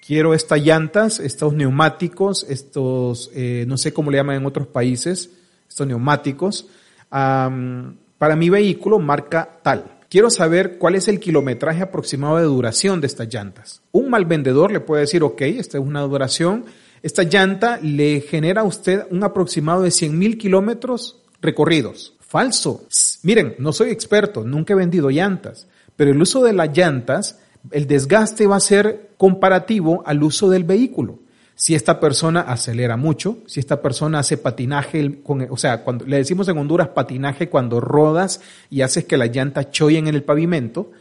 quiero 0.05 0.34
estas 0.34 0.62
llantas, 0.62 1.20
estos 1.20 1.53
neumáticos, 1.53 2.46
estos, 2.50 3.31
eh, 3.34 3.65
no 3.67 3.77
sé 3.77 3.93
cómo 3.93 4.12
le 4.12 4.17
llaman 4.17 4.38
en 4.38 4.46
otros 4.46 4.67
países, 4.67 5.29
estos 5.70 5.88
neumáticos, 5.88 6.67
para 7.10 8.36
mi 8.36 8.50
vehículo 8.50 9.00
marca 9.00 9.60
tal. 9.63 10.00
Quiero 10.10 10.29
saber 10.29 10.77
cuál 10.77 10.96
es 10.96 11.08
el 11.08 11.20
kilometraje 11.20 11.84
aproximado 11.84 12.38
de 12.38 12.43
duración 12.43 13.00
de 13.00 13.08
estas 13.08 13.34
llantas. 13.34 13.81
Un 13.93 14.10
mal 14.10 14.25
vendedor 14.25 14.72
le 14.72 14.81
puede 14.81 15.01
decir, 15.01 15.24
ok, 15.24 15.41
esta 15.43 15.77
es 15.77 15.84
una 15.84 16.01
duración, 16.01 16.65
esta 17.01 17.24
llanta 17.24 17.79
le 17.81 18.22
genera 18.22 18.62
a 18.62 18.65
usted 18.65 19.05
un 19.10 19.24
aproximado 19.24 19.84
de 19.84 19.91
100 19.91 20.17
mil 20.17 20.38
kilómetros 20.38 21.22
recorridos. 21.41 22.15
Falso. 22.20 22.86
Miren, 23.24 23.55
no 23.60 23.72
soy 23.74 23.89
experto, 23.89 24.43
nunca 24.43 24.74
he 24.74 24.75
vendido 24.75 25.10
llantas, 25.10 25.67
pero 25.96 26.12
el 26.12 26.22
uso 26.22 26.43
de 26.43 26.53
las 26.53 26.75
llantas 26.77 27.39
El 27.69 27.85
desgaste 27.85 28.47
va 28.47 28.55
a 28.55 28.61
ser 28.61 29.11
comparativo 29.17 30.01
al 30.05 30.23
uso 30.23 30.49
del 30.49 30.63
vehículo. 30.63 31.19
Si 31.55 31.75
esta 31.75 31.99
persona 31.99 32.41
acelera 32.41 32.97
mucho, 32.97 33.37
si 33.45 33.59
esta 33.59 33.81
persona 33.83 34.19
hace 34.19 34.37
patinaje, 34.37 35.21
o 35.25 35.57
sea, 35.57 35.83
cuando 35.83 36.05
le 36.05 36.17
decimos 36.17 36.47
en 36.47 36.57
Honduras 36.57 36.87
patinaje 36.87 37.49
cuando 37.49 37.79
rodas 37.79 38.41
y 38.69 38.81
haces 38.81 39.05
que 39.05 39.17
las 39.17 39.29
llantas 39.29 39.69
chollen 39.69 40.07
en 40.07 40.15
el 40.15 40.23
pavimento, 40.23 40.91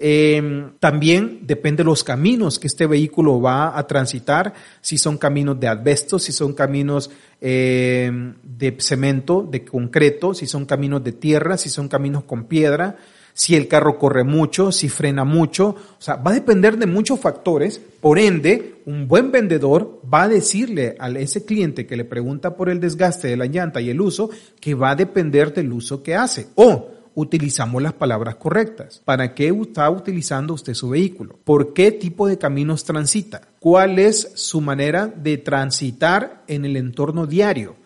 eh, 0.00 0.70
también 0.78 1.40
depende 1.42 1.82
de 1.82 1.86
los 1.86 2.04
caminos 2.04 2.60
que 2.60 2.68
este 2.68 2.86
vehículo 2.86 3.40
va 3.40 3.76
a 3.76 3.86
transitar, 3.86 4.54
si 4.80 4.96
son 4.96 5.18
caminos 5.18 5.58
de 5.58 5.66
asbesto, 5.66 6.20
si 6.20 6.30
son 6.30 6.52
caminos 6.52 7.10
eh, 7.40 8.10
de 8.42 8.76
cemento, 8.78 9.46
de 9.48 9.64
concreto, 9.64 10.34
si 10.34 10.46
son 10.46 10.66
caminos 10.66 11.02
de 11.02 11.12
tierra, 11.12 11.56
si 11.56 11.68
son 11.68 11.88
caminos 11.88 12.24
con 12.24 12.44
piedra, 12.44 12.96
si 13.38 13.54
el 13.54 13.68
carro 13.68 14.00
corre 14.00 14.24
mucho, 14.24 14.72
si 14.72 14.88
frena 14.88 15.22
mucho. 15.22 15.68
O 15.68 16.00
sea, 16.02 16.16
va 16.16 16.32
a 16.32 16.34
depender 16.34 16.76
de 16.76 16.86
muchos 16.86 17.20
factores. 17.20 17.80
Por 18.00 18.18
ende, 18.18 18.82
un 18.84 19.06
buen 19.06 19.30
vendedor 19.30 20.00
va 20.12 20.22
a 20.22 20.28
decirle 20.28 20.96
a 20.98 21.08
ese 21.10 21.44
cliente 21.44 21.86
que 21.86 21.96
le 21.96 22.04
pregunta 22.04 22.56
por 22.56 22.68
el 22.68 22.80
desgaste 22.80 23.28
de 23.28 23.36
la 23.36 23.46
llanta 23.46 23.80
y 23.80 23.90
el 23.90 24.00
uso, 24.00 24.28
que 24.58 24.74
va 24.74 24.90
a 24.90 24.96
depender 24.96 25.54
del 25.54 25.72
uso 25.72 26.02
que 26.02 26.16
hace. 26.16 26.48
O 26.56 26.88
utilizamos 27.14 27.80
las 27.80 27.92
palabras 27.92 28.34
correctas. 28.34 29.00
¿Para 29.04 29.32
qué 29.34 29.56
está 29.62 29.88
utilizando 29.88 30.54
usted 30.54 30.74
su 30.74 30.88
vehículo? 30.88 31.38
¿Por 31.44 31.72
qué 31.72 31.92
tipo 31.92 32.26
de 32.26 32.38
caminos 32.38 32.82
transita? 32.82 33.42
¿Cuál 33.60 34.00
es 34.00 34.32
su 34.34 34.60
manera 34.60 35.06
de 35.06 35.38
transitar 35.38 36.42
en 36.48 36.64
el 36.64 36.76
entorno 36.76 37.24
diario? 37.28 37.76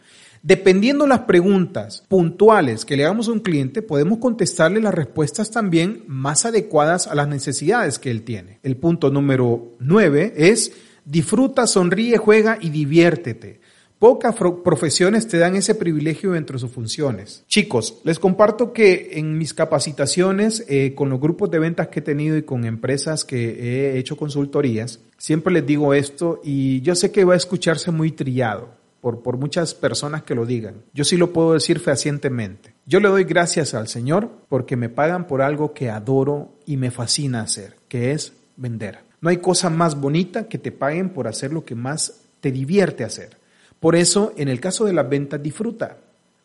Dependiendo 0.45 1.07
las 1.07 1.21
preguntas 1.21 2.05
puntuales 2.09 2.85
que 2.85 2.97
le 2.97 3.05
hagamos 3.05 3.29
a 3.29 3.33
un 3.33 3.39
cliente, 3.39 3.81
podemos 3.81 4.19
contestarle 4.19 4.81
las 4.81 4.93
respuestas 4.93 5.53
también 5.53 6.03
más 6.09 6.45
adecuadas 6.45 7.07
a 7.07 7.15
las 7.15 7.29
necesidades 7.29 8.01
que 8.01 8.11
él 8.11 8.25
tiene. 8.25 8.59
El 8.65 8.77
punto 8.77 9.09
número 9.11 9.77
nueve 9.79 10.33
es 10.37 10.73
disfruta, 11.05 11.69
sonríe, 11.69 12.17
juega 12.17 12.59
y 12.61 12.71
diviértete. 12.71 13.61
Pocas 14.01 14.35
profesiones 14.65 15.29
te 15.29 15.39
dan 15.39 15.55
ese 15.55 15.77
privilegio 15.77 16.33
dentro 16.33 16.55
de 16.55 16.61
sus 16.61 16.73
funciones. 16.73 17.45
Chicos, 17.47 18.01
les 18.03 18.19
comparto 18.19 18.73
que 18.73 19.11
en 19.13 19.39
mis 19.39 19.55
capacitaciones 19.55 20.65
eh, 20.69 20.93
con 20.97 21.09
los 21.09 21.21
grupos 21.21 21.53
de 21.53 21.61
ventas 21.61 21.87
que 21.87 22.01
he 22.01 22.03
tenido 22.03 22.37
y 22.37 22.43
con 22.43 22.65
empresas 22.65 23.25
que 23.25 23.93
he 23.95 23.97
hecho 23.97 24.17
consultorías, 24.17 24.99
siempre 25.19 25.53
les 25.53 25.65
digo 25.65 25.95
esto 25.95 26.41
y 26.43 26.81
yo 26.81 26.97
sé 26.97 27.13
que 27.13 27.23
va 27.23 27.35
a 27.35 27.37
escucharse 27.37 27.93
muy 27.93 28.11
trillado 28.11 28.82
por, 29.03 29.23
por 29.23 29.37
muchas 29.37 29.75
personas 29.75 30.23
que 30.23 30.37
lo 30.37 30.47
digan. 30.47 30.77
Yo 30.95 31.05
sí 31.05 31.17
lo 31.17 31.33
puedo 31.33 31.53
decir 31.53 31.81
fehacientemente. 31.81 32.73
Yo 32.87 33.01
le 33.01 33.09
doy 33.09 33.25
gracias 33.25 33.75
al 33.75 33.89
Señor 33.89 34.31
porque 34.49 34.77
me 34.77 34.89
pagan 34.89 35.27
por 35.27 35.43
algo 35.43 35.75
que 35.75 35.91
adoro 35.91 36.55
y 36.67 36.77
me 36.77 36.93
fascina 36.93 37.43
hacer, 37.43 37.75
que 37.89 38.13
es 38.13 38.33
vender. 38.57 39.01
No 39.21 39.29
hay 39.29 39.39
cosa 39.39 39.71
más 39.71 40.01
bonita 40.01 40.49
que 40.49 40.59
te 40.59 40.71
paguen 40.71 41.11
por 41.11 41.27
hacer 41.27 41.53
lo 41.53 41.65
que 41.65 41.75
más 41.75 42.23
te 42.41 42.53
divierte 42.53 43.03
hacer. 43.03 43.37
Por 43.81 43.97
eso, 43.97 44.33
en 44.37 44.47
el 44.47 44.61
caso 44.61 44.85
de 44.85 44.93
las 44.93 45.09
ventas, 45.09 45.43
disfruta. 45.43 45.99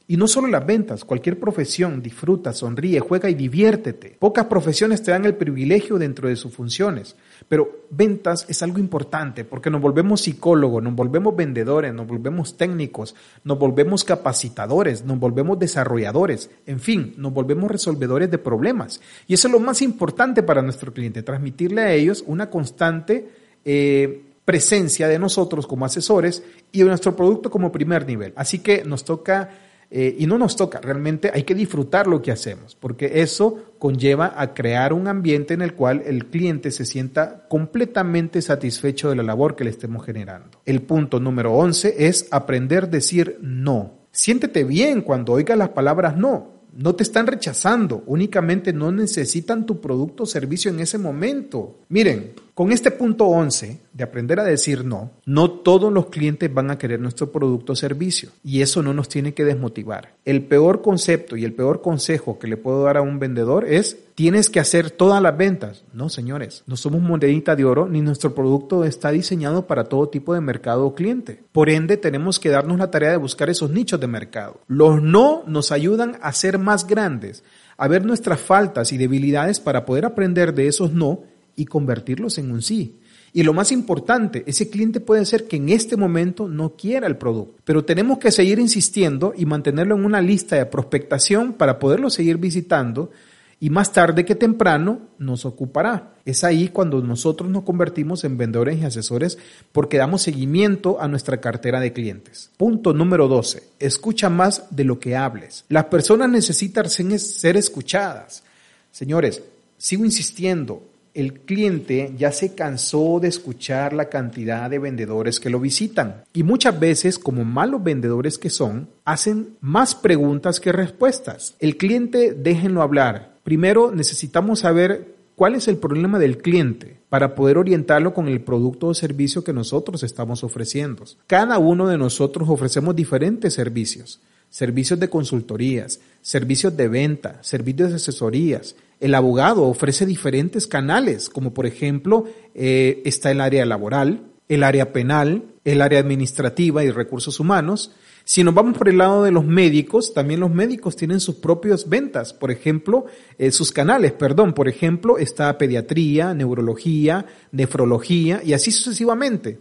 Y 0.09 0.15
no 0.15 0.27
solo 0.27 0.47
las 0.47 0.65
ventas, 0.65 1.03
cualquier 1.03 1.37
profesión, 1.37 2.01
disfruta, 2.01 2.53
sonríe, 2.53 3.01
juega 3.01 3.29
y 3.29 3.33
diviértete. 3.33 4.15
Pocas 4.17 4.45
profesiones 4.45 5.03
te 5.03 5.11
dan 5.11 5.25
el 5.25 5.35
privilegio 5.35 5.97
dentro 5.97 6.29
de 6.29 6.37
sus 6.37 6.53
funciones, 6.53 7.17
pero 7.49 7.83
ventas 7.89 8.45
es 8.47 8.63
algo 8.63 8.79
importante 8.79 9.43
porque 9.43 9.69
nos 9.69 9.81
volvemos 9.81 10.21
psicólogos, 10.21 10.81
nos 10.81 10.95
volvemos 10.95 11.35
vendedores, 11.35 11.93
nos 11.93 12.07
volvemos 12.07 12.55
técnicos, 12.55 13.15
nos 13.43 13.59
volvemos 13.59 14.05
capacitadores, 14.05 15.03
nos 15.03 15.19
volvemos 15.19 15.59
desarrolladores, 15.59 16.49
en 16.65 16.79
fin, 16.79 17.13
nos 17.17 17.33
volvemos 17.33 17.69
resolvedores 17.69 18.31
de 18.31 18.37
problemas. 18.37 19.01
Y 19.27 19.33
eso 19.33 19.49
es 19.49 19.51
lo 19.51 19.59
más 19.59 19.81
importante 19.81 20.41
para 20.41 20.61
nuestro 20.61 20.93
cliente, 20.93 21.21
transmitirle 21.21 21.81
a 21.81 21.91
ellos 21.91 22.23
una 22.25 22.49
constante 22.49 23.29
eh, 23.65 24.21
presencia 24.47 25.09
de 25.09 25.19
nosotros 25.19 25.67
como 25.67 25.83
asesores 25.83 26.41
y 26.71 26.79
de 26.79 26.85
nuestro 26.85 27.13
producto 27.17 27.51
como 27.51 27.69
primer 27.69 28.07
nivel. 28.07 28.31
Así 28.37 28.59
que 28.59 28.85
nos 28.85 29.03
toca, 29.03 29.49
eh, 29.89 30.15
y 30.19 30.27
no 30.27 30.37
nos 30.37 30.55
toca, 30.55 30.81
realmente 30.81 31.31
hay 31.33 31.43
que 31.43 31.55
disfrutar 31.55 32.07
lo 32.07 32.21
que 32.21 32.31
hacemos, 32.31 32.75
porque 32.75 33.21
eso 33.21 33.73
conlleva 33.79 34.33
a 34.35 34.53
crear 34.53 34.93
un 34.93 35.07
ambiente 35.07 35.53
en 35.53 35.61
el 35.61 35.73
cual 35.73 36.03
el 36.05 36.25
cliente 36.25 36.71
se 36.71 36.85
sienta 36.85 37.47
completamente 37.47 38.41
satisfecho 38.41 39.09
de 39.09 39.15
la 39.15 39.23
labor 39.23 39.55
que 39.55 39.63
le 39.63 39.69
estemos 39.69 40.05
generando. 40.05 40.61
El 40.65 40.81
punto 40.81 41.19
número 41.19 41.53
11 41.53 42.07
es 42.07 42.27
aprender 42.31 42.85
a 42.85 42.87
decir 42.87 43.37
no. 43.41 43.93
Siéntete 44.11 44.63
bien 44.63 45.01
cuando 45.01 45.33
oigas 45.33 45.57
las 45.57 45.69
palabras 45.69 46.17
no 46.17 46.57
no 46.77 46.93
te 46.93 47.01
están 47.01 47.25
rechazando, 47.25 48.03
únicamente 48.05 48.71
no 48.71 48.91
necesitan 48.91 49.65
tu 49.65 49.81
producto 49.81 50.23
o 50.23 50.25
servicio 50.27 50.69
en 50.69 50.79
ese 50.79 50.99
momento. 50.99 51.79
Miren, 51.89 52.33
con 52.57 52.71
este 52.71 52.89
punto 52.89 53.27
11 53.27 53.81
de 53.93 54.03
aprender 54.03 54.39
a 54.39 54.43
decir 54.43 54.83
no, 54.83 55.11
no 55.27 55.51
todos 55.51 55.93
los 55.93 56.07
clientes 56.07 56.51
van 56.51 56.71
a 56.71 56.79
querer 56.79 56.99
nuestro 56.99 57.31
producto 57.31 57.73
o 57.73 57.75
servicio 57.75 58.31
y 58.43 58.63
eso 58.63 58.81
no 58.81 58.95
nos 58.95 59.09
tiene 59.09 59.35
que 59.35 59.45
desmotivar. 59.45 60.15
El 60.25 60.41
peor 60.41 60.81
concepto 60.81 61.37
y 61.37 61.45
el 61.45 61.53
peor 61.53 61.83
consejo 61.83 62.39
que 62.39 62.47
le 62.47 62.57
puedo 62.57 62.81
dar 62.81 62.97
a 62.97 63.03
un 63.03 63.19
vendedor 63.19 63.65
es 63.65 63.99
tienes 64.15 64.49
que 64.49 64.59
hacer 64.59 64.89
todas 64.89 65.21
las 65.21 65.37
ventas. 65.37 65.83
No, 65.93 66.09
señores, 66.09 66.63
no 66.65 66.77
somos 66.77 66.99
monedita 66.99 67.55
de 67.55 67.63
oro 67.63 67.87
ni 67.87 68.01
nuestro 68.01 68.33
producto 68.33 68.85
está 68.85 69.11
diseñado 69.11 69.67
para 69.67 69.83
todo 69.83 70.09
tipo 70.09 70.33
de 70.33 70.41
mercado 70.41 70.87
o 70.87 70.95
cliente. 70.95 71.39
Por 71.51 71.69
ende, 71.69 71.95
tenemos 71.95 72.39
que 72.39 72.49
darnos 72.49 72.79
la 72.79 72.89
tarea 72.89 73.11
de 73.11 73.17
buscar 73.17 73.51
esos 73.51 73.69
nichos 73.69 73.99
de 73.99 74.07
mercado. 74.07 74.61
Los 74.65 74.99
no 74.99 75.43
nos 75.45 75.71
ayudan 75.71 76.17
a 76.23 76.33
ser 76.33 76.57
más 76.57 76.87
grandes, 76.87 77.43
a 77.77 77.87
ver 77.87 78.03
nuestras 78.03 78.41
faltas 78.41 78.91
y 78.91 78.97
debilidades 78.97 79.59
para 79.59 79.85
poder 79.85 80.05
aprender 80.05 80.55
de 80.55 80.67
esos 80.67 80.91
no 80.91 81.36
y 81.57 81.65
convertirlos 81.65 82.37
en 82.37 82.51
un 82.51 82.61
sí. 82.61 82.99
Y 83.33 83.43
lo 83.43 83.53
más 83.53 83.73
importante, 83.73 84.43
ese 84.47 84.69
cliente 84.69 85.01
puede 85.01 85.25
ser 85.25 85.47
que 85.47 85.57
en 85.57 85.67
este 85.67 85.97
momento 85.97 86.47
no 86.47 86.75
quiera 86.77 87.07
el 87.07 87.17
producto, 87.17 87.59
pero 87.65 87.83
tenemos 87.83 88.19
que 88.19 88.31
seguir 88.31 88.59
insistiendo 88.59 89.33
y 89.35 89.45
mantenerlo 89.45 89.95
en 89.95 90.05
una 90.05 90.21
lista 90.21 90.55
de 90.55 90.65
prospectación 90.65 91.53
para 91.53 91.77
poderlo 91.77 92.09
seguir 92.09 92.37
visitando 92.37 93.11
y 93.59 93.69
más 93.69 93.91
tarde 93.91 94.23
que 94.23 94.35
temprano 94.35 95.01
nos 95.17 95.45
ocupará. 95.45 96.13
Es 96.25 96.43
ahí 96.43 96.69
cuando 96.69 97.01
nosotros 97.01 97.49
nos 97.49 97.63
convertimos 97.63 98.23
en 98.23 98.37
vendedores 98.37 98.79
y 98.79 98.85
asesores 98.85 99.37
porque 99.71 99.97
damos 99.97 100.21
seguimiento 100.21 101.01
a 101.01 101.07
nuestra 101.07 101.37
cartera 101.37 101.79
de 101.79 101.91
clientes. 101.91 102.51
Punto 102.57 102.93
número 102.93 103.27
12. 103.27 103.63
Escucha 103.79 104.29
más 104.29 104.63
de 104.69 104.83
lo 104.83 104.99
que 104.99 105.15
hables. 105.15 105.65
Las 105.69 105.85
personas 105.85 106.29
necesitan 106.29 106.87
ser 106.89 107.57
escuchadas. 107.57 108.43
Señores, 108.91 109.41
sigo 109.77 110.05
insistiendo, 110.05 110.83
el 111.19 111.41
cliente 111.41 112.13
ya 112.17 112.31
se 112.31 112.55
cansó 112.55 113.19
de 113.19 113.27
escuchar 113.27 113.93
la 113.93 114.09
cantidad 114.09 114.69
de 114.69 114.79
vendedores 114.79 115.39
que 115.39 115.49
lo 115.49 115.59
visitan 115.59 116.23
y 116.33 116.43
muchas 116.43 116.79
veces, 116.79 117.19
como 117.19 117.43
malos 117.43 117.83
vendedores 117.83 118.37
que 118.37 118.49
son, 118.49 118.89
hacen 119.03 119.57
más 119.59 119.95
preguntas 119.95 120.59
que 120.59 120.71
respuestas. 120.71 121.55
El 121.59 121.77
cliente 121.77 122.33
déjenlo 122.33 122.81
hablar, 122.81 123.37
Primero 123.47 123.93
necesitamos 123.93 124.59
saber 124.59 125.15
cuál 125.35 125.55
es 125.55 125.69
el 125.69 125.77
problema 125.77 126.19
del 126.19 126.39
cliente 126.39 126.97
para 127.07 127.33
poder 127.33 127.57
orientarlo 127.57 128.13
con 128.13 128.27
el 128.27 128.41
producto 128.41 128.87
o 128.87 128.93
servicio 128.93 129.45
que 129.45 129.53
nosotros 129.53 130.03
estamos 130.03 130.43
ofreciendo. 130.43 131.05
Cada 131.27 131.57
uno 131.57 131.87
de 131.87 131.97
nosotros 131.97 132.49
ofrecemos 132.49 132.93
diferentes 132.93 133.53
servicios, 133.53 134.19
servicios 134.49 134.99
de 134.99 135.09
consultorías, 135.09 136.01
servicios 136.21 136.75
de 136.75 136.89
venta, 136.89 137.39
servicios 137.41 137.91
de 137.91 137.95
asesorías. 137.95 138.75
El 138.99 139.15
abogado 139.15 139.63
ofrece 139.63 140.05
diferentes 140.05 140.67
canales, 140.67 141.29
como 141.29 141.53
por 141.53 141.65
ejemplo 141.65 142.25
eh, 142.55 143.01
está 143.05 143.31
el 143.31 143.41
área 143.41 143.65
laboral, 143.65 144.31
el 144.47 144.63
área 144.63 144.91
penal, 144.93 145.45
el 145.65 145.81
área 145.81 145.99
administrativa 145.99 146.83
y 146.83 146.91
recursos 146.91 147.39
humanos, 147.39 147.91
si 148.29 148.43
nos 148.43 148.53
vamos 148.53 148.77
por 148.77 148.89
el 148.89 148.97
lado 148.97 149.23
de 149.23 149.31
los 149.31 149.45
médicos, 149.45 150.13
también 150.13 150.41
los 150.41 150.53
médicos 150.53 150.97
tienen 150.97 151.21
sus 151.21 151.35
propias 151.35 151.87
ventas, 151.87 152.33
por 152.33 152.51
ejemplo, 152.51 153.05
eh, 153.37 153.51
sus 153.51 153.71
canales, 153.71 154.11
perdón, 154.11 154.51
por 154.51 154.67
ejemplo, 154.67 155.17
está 155.17 155.57
pediatría, 155.57 156.33
neurología, 156.33 157.25
nefrología 157.53 158.41
y 158.43 158.51
así 158.51 158.69
sucesivamente. 158.69 159.59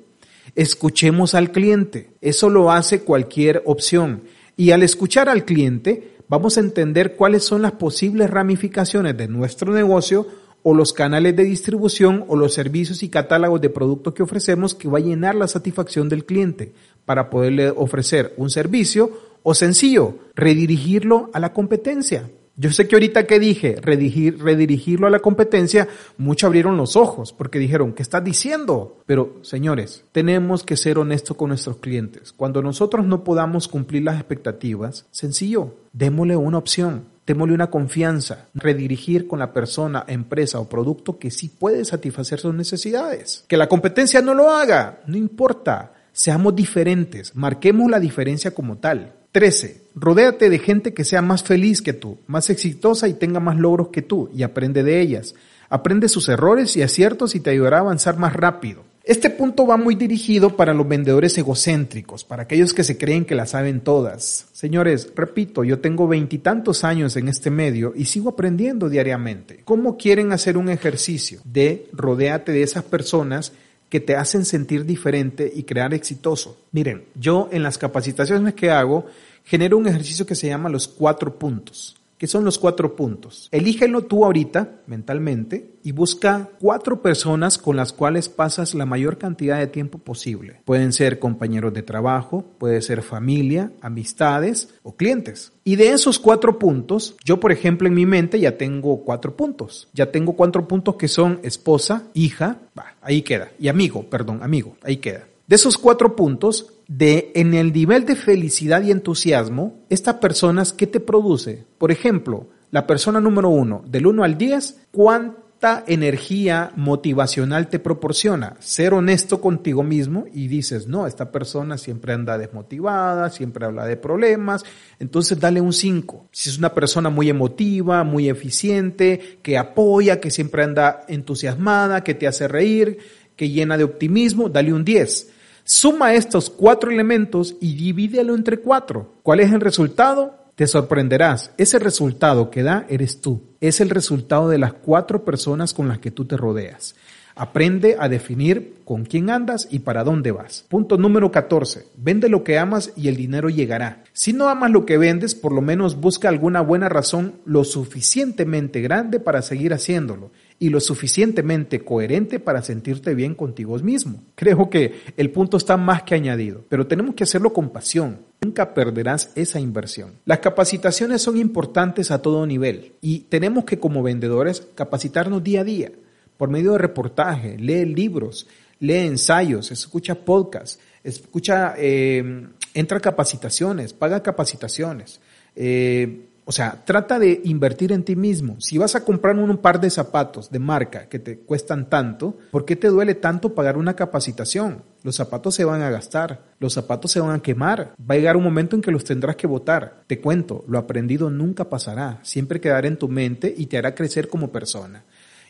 Escuchemos 0.56 1.36
al 1.36 1.52
cliente, 1.52 2.10
eso 2.20 2.50
lo 2.50 2.72
hace 2.72 3.02
cualquier 3.02 3.62
opción. 3.66 4.24
Y 4.56 4.72
al 4.72 4.82
escuchar 4.82 5.28
al 5.28 5.44
cliente, 5.44 6.15
vamos 6.28 6.56
a 6.56 6.60
entender 6.60 7.16
cuáles 7.16 7.44
son 7.44 7.62
las 7.62 7.72
posibles 7.72 8.30
ramificaciones 8.30 9.16
de 9.16 9.28
nuestro 9.28 9.72
negocio 9.72 10.26
o 10.62 10.74
los 10.74 10.92
canales 10.92 11.36
de 11.36 11.44
distribución 11.44 12.24
o 12.26 12.36
los 12.36 12.54
servicios 12.54 13.02
y 13.02 13.08
catálogos 13.08 13.60
de 13.60 13.70
productos 13.70 14.14
que 14.14 14.24
ofrecemos 14.24 14.74
que 14.74 14.88
va 14.88 14.98
a 14.98 15.02
llenar 15.02 15.34
la 15.36 15.46
satisfacción 15.46 16.08
del 16.08 16.24
cliente 16.24 16.72
para 17.04 17.30
poderle 17.30 17.70
ofrecer 17.70 18.34
un 18.36 18.50
servicio 18.50 19.12
o 19.44 19.54
sencillo, 19.54 20.18
redirigirlo 20.34 21.30
a 21.32 21.38
la 21.38 21.52
competencia. 21.52 22.28
Yo 22.56 22.72
sé 22.72 22.88
que 22.88 22.96
ahorita 22.96 23.26
que 23.26 23.38
dije 23.38 23.76
redirigir, 23.80 24.42
redirigirlo 24.42 25.06
a 25.06 25.10
la 25.10 25.18
competencia, 25.18 25.88
muchos 26.16 26.46
abrieron 26.46 26.76
los 26.76 26.96
ojos 26.96 27.32
porque 27.32 27.58
dijeron, 27.58 27.92
¿qué 27.92 28.02
estás 28.02 28.24
diciendo? 28.24 28.98
Pero 29.06 29.38
señores, 29.42 30.04
tenemos 30.12 30.64
que 30.64 30.76
ser 30.76 30.98
honestos 30.98 31.36
con 31.36 31.48
nuestros 31.48 31.76
clientes. 31.76 32.32
Cuando 32.32 32.62
nosotros 32.62 33.04
no 33.04 33.24
podamos 33.24 33.68
cumplir 33.68 34.04
las 34.04 34.16
expectativas, 34.16 35.06
sencillo, 35.10 35.74
démosle 35.92 36.36
una 36.36 36.58
opción 36.58 37.16
démosle 37.26 37.54
una 37.54 37.70
confianza, 37.70 38.46
redirigir 38.54 39.26
con 39.26 39.40
la 39.40 39.52
persona, 39.52 40.04
empresa 40.06 40.60
o 40.60 40.68
producto 40.68 41.18
que 41.18 41.30
sí 41.30 41.48
puede 41.48 41.84
satisfacer 41.84 42.38
sus 42.38 42.54
necesidades. 42.54 43.44
Que 43.48 43.56
la 43.56 43.68
competencia 43.68 44.22
no 44.22 44.32
lo 44.32 44.52
haga, 44.52 45.00
no 45.06 45.16
importa. 45.16 45.92
Seamos 46.12 46.54
diferentes, 46.54 47.34
marquemos 47.34 47.90
la 47.90 48.00
diferencia 48.00 48.54
como 48.54 48.78
tal. 48.78 49.15
13. 49.36 49.82
Rodéate 49.94 50.48
de 50.48 50.58
gente 50.58 50.94
que 50.94 51.04
sea 51.04 51.20
más 51.20 51.42
feliz 51.42 51.82
que 51.82 51.92
tú, 51.92 52.16
más 52.26 52.48
exitosa 52.48 53.06
y 53.06 53.12
tenga 53.12 53.38
más 53.38 53.58
logros 53.58 53.88
que 53.88 54.00
tú 54.00 54.30
y 54.34 54.42
aprende 54.42 54.82
de 54.82 54.98
ellas. 55.02 55.34
Aprende 55.68 56.08
sus 56.08 56.30
errores 56.30 56.74
y 56.74 56.82
aciertos 56.82 57.34
y 57.34 57.40
te 57.40 57.50
ayudará 57.50 57.76
a 57.76 57.80
avanzar 57.80 58.16
más 58.16 58.32
rápido. 58.32 58.84
Este 59.04 59.28
punto 59.28 59.66
va 59.66 59.76
muy 59.76 59.94
dirigido 59.94 60.56
para 60.56 60.72
los 60.72 60.88
vendedores 60.88 61.36
egocéntricos, 61.36 62.24
para 62.24 62.44
aquellos 62.44 62.72
que 62.72 62.82
se 62.82 62.96
creen 62.96 63.26
que 63.26 63.34
la 63.34 63.44
saben 63.44 63.82
todas. 63.82 64.46
Señores, 64.54 65.12
repito, 65.14 65.64
yo 65.64 65.80
tengo 65.80 66.08
veintitantos 66.08 66.82
años 66.82 67.14
en 67.16 67.28
este 67.28 67.50
medio 67.50 67.92
y 67.94 68.06
sigo 68.06 68.30
aprendiendo 68.30 68.88
diariamente. 68.88 69.60
¿Cómo 69.66 69.98
quieren 69.98 70.32
hacer 70.32 70.56
un 70.56 70.70
ejercicio 70.70 71.40
de 71.44 71.90
rodearte 71.92 72.52
de 72.52 72.62
esas 72.62 72.84
personas 72.84 73.52
que 73.88 74.00
te 74.00 74.16
hacen 74.16 74.44
sentir 74.44 74.84
diferente 74.84 75.50
y 75.54 75.62
crear 75.62 75.94
exitoso? 75.94 76.60
Miren, 76.72 77.04
yo 77.14 77.48
en 77.52 77.62
las 77.62 77.78
capacitaciones 77.78 78.54
que 78.54 78.70
hago 78.70 79.06
genero 79.44 79.78
un 79.78 79.86
ejercicio 79.86 80.26
que 80.26 80.34
se 80.34 80.48
llama 80.48 80.68
los 80.68 80.88
cuatro 80.88 81.38
puntos 81.38 81.96
que 82.18 82.26
son 82.26 82.44
los 82.44 82.58
cuatro 82.58 82.96
puntos. 82.96 83.48
Elígelo 83.52 84.02
tú 84.02 84.24
ahorita 84.24 84.80
mentalmente 84.86 85.72
y 85.82 85.92
busca 85.92 86.50
cuatro 86.58 87.02
personas 87.02 87.58
con 87.58 87.76
las 87.76 87.92
cuales 87.92 88.28
pasas 88.28 88.74
la 88.74 88.86
mayor 88.86 89.18
cantidad 89.18 89.58
de 89.58 89.66
tiempo 89.66 89.98
posible. 89.98 90.60
Pueden 90.64 90.92
ser 90.92 91.18
compañeros 91.18 91.74
de 91.74 91.82
trabajo, 91.82 92.44
puede 92.58 92.82
ser 92.82 93.02
familia, 93.02 93.72
amistades 93.80 94.74
o 94.82 94.96
clientes. 94.96 95.52
Y 95.64 95.76
de 95.76 95.90
esos 95.90 96.18
cuatro 96.18 96.58
puntos, 96.58 97.16
yo 97.24 97.40
por 97.40 97.52
ejemplo 97.52 97.88
en 97.88 97.94
mi 97.94 98.06
mente 98.06 98.40
ya 98.40 98.56
tengo 98.56 99.04
cuatro 99.04 99.36
puntos. 99.36 99.88
Ya 99.92 100.10
tengo 100.10 100.34
cuatro 100.34 100.66
puntos 100.66 100.96
que 100.96 101.08
son 101.08 101.40
esposa, 101.42 102.04
hija, 102.14 102.58
ahí 103.02 103.22
queda. 103.22 103.50
Y 103.58 103.68
amigo, 103.68 104.04
perdón, 104.08 104.42
amigo, 104.42 104.76
ahí 104.82 104.96
queda. 104.96 105.26
De 105.46 105.54
esos 105.54 105.78
cuatro 105.78 106.16
puntos, 106.16 106.72
de 106.88 107.30
en 107.36 107.54
el 107.54 107.72
nivel 107.72 108.04
de 108.04 108.16
felicidad 108.16 108.82
y 108.82 108.90
entusiasmo, 108.90 109.84
estas 109.88 110.16
personas, 110.16 110.72
¿qué 110.72 110.88
te 110.88 110.98
produce? 110.98 111.64
Por 111.78 111.92
ejemplo, 111.92 112.48
la 112.72 112.84
persona 112.86 113.20
número 113.20 113.48
uno, 113.48 113.84
del 113.86 114.08
1 114.08 114.24
al 114.24 114.36
10, 114.36 114.88
¿cuánta 114.90 115.84
energía 115.86 116.72
motivacional 116.74 117.68
te 117.68 117.78
proporciona? 117.78 118.56
Ser 118.58 118.92
honesto 118.92 119.40
contigo 119.40 119.84
mismo 119.84 120.24
y 120.34 120.48
dices, 120.48 120.88
no, 120.88 121.06
esta 121.06 121.30
persona 121.30 121.78
siempre 121.78 122.12
anda 122.12 122.38
desmotivada, 122.38 123.30
siempre 123.30 123.66
habla 123.66 123.86
de 123.86 123.96
problemas, 123.96 124.64
entonces 124.98 125.38
dale 125.38 125.60
un 125.60 125.72
5. 125.72 126.26
Si 126.32 126.50
es 126.50 126.58
una 126.58 126.74
persona 126.74 127.08
muy 127.08 127.30
emotiva, 127.30 128.02
muy 128.02 128.28
eficiente, 128.28 129.38
que 129.42 129.56
apoya, 129.56 130.18
que 130.18 130.32
siempre 130.32 130.64
anda 130.64 131.04
entusiasmada, 131.06 132.02
que 132.02 132.14
te 132.14 132.26
hace 132.26 132.48
reír, 132.48 132.98
que 133.36 133.48
llena 133.48 133.78
de 133.78 133.84
optimismo, 133.84 134.48
dale 134.48 134.72
un 134.72 134.84
10. 134.84 135.35
Suma 135.68 136.14
estos 136.14 136.48
cuatro 136.48 136.92
elementos 136.92 137.56
y 137.60 137.74
divídelo 137.74 138.36
entre 138.36 138.58
cuatro. 138.58 139.14
¿Cuál 139.24 139.40
es 139.40 139.50
el 139.52 139.60
resultado? 139.60 140.38
Te 140.54 140.68
sorprenderás. 140.68 141.50
Ese 141.58 141.80
resultado 141.80 142.50
que 142.50 142.62
da 142.62 142.86
eres 142.88 143.20
tú. 143.20 143.42
Es 143.60 143.80
el 143.80 143.90
resultado 143.90 144.48
de 144.48 144.58
las 144.58 144.74
cuatro 144.74 145.24
personas 145.24 145.74
con 145.74 145.88
las 145.88 145.98
que 145.98 146.12
tú 146.12 146.24
te 146.24 146.36
rodeas. 146.36 146.94
Aprende 147.34 147.96
a 147.98 148.08
definir 148.08 148.76
con 148.84 149.04
quién 149.04 149.28
andas 149.28 149.66
y 149.68 149.80
para 149.80 150.04
dónde 150.04 150.30
vas. 150.30 150.64
Punto 150.68 150.98
número 150.98 151.32
14. 151.32 151.88
Vende 151.96 152.28
lo 152.28 152.44
que 152.44 152.60
amas 152.60 152.92
y 152.94 153.08
el 153.08 153.16
dinero 153.16 153.48
llegará. 153.48 154.04
Si 154.12 154.32
no 154.32 154.48
amas 154.48 154.70
lo 154.70 154.86
que 154.86 154.98
vendes, 154.98 155.34
por 155.34 155.50
lo 155.50 155.62
menos 155.62 156.00
busca 156.00 156.28
alguna 156.28 156.60
buena 156.60 156.88
razón 156.88 157.40
lo 157.44 157.64
suficientemente 157.64 158.82
grande 158.82 159.18
para 159.18 159.42
seguir 159.42 159.74
haciéndolo 159.74 160.30
y 160.58 160.70
lo 160.70 160.80
suficientemente 160.80 161.84
coherente 161.84 162.40
para 162.40 162.62
sentirte 162.62 163.14
bien 163.14 163.34
contigo 163.34 163.78
mismo. 163.78 164.22
Creo 164.34 164.70
que 164.70 165.00
el 165.16 165.30
punto 165.30 165.56
está 165.56 165.76
más 165.76 166.02
que 166.02 166.14
añadido, 166.14 166.64
pero 166.68 166.86
tenemos 166.86 167.14
que 167.14 167.24
hacerlo 167.24 167.52
con 167.52 167.70
pasión. 167.70 168.20
Nunca 168.40 168.74
perderás 168.74 169.32
esa 169.34 169.60
inversión. 169.60 170.12
Las 170.24 170.38
capacitaciones 170.38 171.22
son 171.22 171.36
importantes 171.36 172.10
a 172.10 172.22
todo 172.22 172.46
nivel 172.46 172.92
y 173.00 173.20
tenemos 173.20 173.64
que 173.64 173.78
como 173.78 174.02
vendedores 174.02 174.66
capacitarnos 174.74 175.42
día 175.42 175.60
a 175.60 175.64
día 175.64 175.92
por 176.36 176.50
medio 176.50 176.72
de 176.72 176.78
reportaje, 176.78 177.56
lee 177.58 177.84
libros, 177.84 178.46
lee 178.78 179.06
ensayos, 179.06 179.70
escucha 179.70 180.14
podcasts, 180.14 180.78
escucha, 181.02 181.74
eh, 181.78 182.46
entra 182.74 182.98
a 182.98 183.00
capacitaciones, 183.00 183.92
paga 183.92 184.22
capacitaciones. 184.22 185.20
Eh, 185.54 186.28
o 186.48 186.52
sea, 186.52 186.84
trata 186.84 187.18
de 187.18 187.40
invertir 187.42 187.90
en 187.90 188.04
ti 188.04 188.14
mismo. 188.14 188.60
Si 188.60 188.78
vas 188.78 188.94
a 188.94 189.04
comprar 189.04 189.36
un 189.36 189.56
par 189.56 189.80
de 189.80 189.90
zapatos 189.90 190.48
de 190.48 190.60
marca 190.60 191.08
que 191.08 191.18
te 191.18 191.40
cuestan 191.40 191.90
tanto, 191.90 192.38
¿por 192.52 192.64
qué 192.64 192.76
te 192.76 192.86
duele 192.86 193.16
tanto 193.16 193.52
pagar 193.52 193.76
una 193.76 193.96
capacitación? 193.96 194.84
Los 195.02 195.16
zapatos 195.16 195.56
se 195.56 195.64
van 195.64 195.82
a 195.82 195.90
gastar, 195.90 196.44
los 196.60 196.72
zapatos 196.72 197.10
se 197.10 197.18
van 197.18 197.34
a 197.34 197.42
quemar. 197.42 197.94
Va 197.98 198.14
a 198.14 198.18
llegar 198.18 198.36
un 198.36 198.44
momento 198.44 198.76
en 198.76 198.82
que 198.82 198.92
los 198.92 199.02
tendrás 199.02 199.34
que 199.34 199.48
botar. 199.48 200.04
Te 200.06 200.20
cuento, 200.20 200.64
lo 200.68 200.78
aprendido 200.78 201.30
nunca 201.30 201.68
pasará. 201.68 202.20
Siempre 202.22 202.60
quedará 202.60 202.86
en 202.86 202.96
tu 202.96 203.08
mente 203.08 203.52
y 203.56 203.66
te 203.66 203.78
hará 203.78 203.96
crecer 203.96 204.28
como 204.28 204.52
persona. 204.52 205.02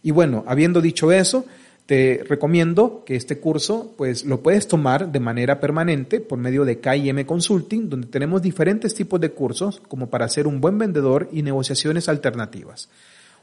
Y 0.02 0.12
bueno, 0.12 0.44
habiendo 0.46 0.80
dicho 0.80 1.12
eso, 1.12 1.44
te 1.86 2.24
recomiendo 2.28 3.04
que 3.06 3.14
este 3.14 3.38
curso 3.38 3.94
pues 3.96 4.24
lo 4.24 4.42
puedes 4.42 4.66
tomar 4.66 5.12
de 5.12 5.20
manera 5.20 5.60
permanente 5.60 6.20
por 6.20 6.38
medio 6.38 6.64
de 6.64 6.80
KIM 6.80 7.24
Consulting, 7.24 7.88
donde 7.88 8.08
tenemos 8.08 8.42
diferentes 8.42 8.92
tipos 8.92 9.20
de 9.20 9.30
cursos 9.30 9.80
como 9.88 10.10
para 10.10 10.28
ser 10.28 10.48
un 10.48 10.60
buen 10.60 10.78
vendedor 10.78 11.28
y 11.32 11.42
negociaciones 11.42 12.08
alternativas. 12.08 12.88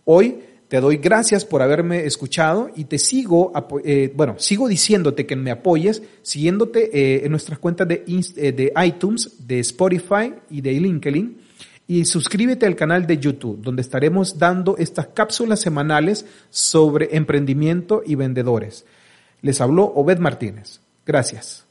Hoy 0.04 0.40
te 0.68 0.82
doy 0.82 0.98
gracias 0.98 1.46
por 1.46 1.62
haberme 1.62 2.06
escuchado 2.06 2.70
y 2.76 2.86
te 2.86 2.98
sigo, 2.98 3.54
eh, 3.86 4.12
bueno, 4.14 4.36
sigo 4.40 4.68
diciéndote 4.68 5.26
que 5.26 5.38
me 5.38 5.52
apoyes 5.52 6.04
siguiéndote 6.22 6.90
eh, 6.94 7.26
en 7.26 7.32
nuestras 7.32 7.60
cuentas 7.60 7.88
de, 7.88 8.04
eh, 8.08 8.52
de 8.52 8.74
iTunes, 8.86 9.48
de 9.48 9.60
Spotify 9.60 10.34
y 10.50 10.60
de 10.60 10.74
LinkedIn 10.74 11.38
y 11.88 12.06
suscríbete 12.06 12.66
al 12.66 12.76
canal 12.76 13.08
de 13.08 13.18
YouTube, 13.18 13.62
donde 13.62 13.82
estaremos 13.82 14.40
dando 14.40 14.78
estas 14.78 15.08
cápsulas 15.08 15.60
semanales 15.60 16.26
sobre 16.50 17.16
emprendimiento 17.16 18.02
y 18.06 18.16
vendedores. 18.16 18.86
Les 19.42 19.60
habló 19.60 19.86
Obed 19.96 20.20
Martínez. 20.20 20.80
Gracias. 21.06 21.63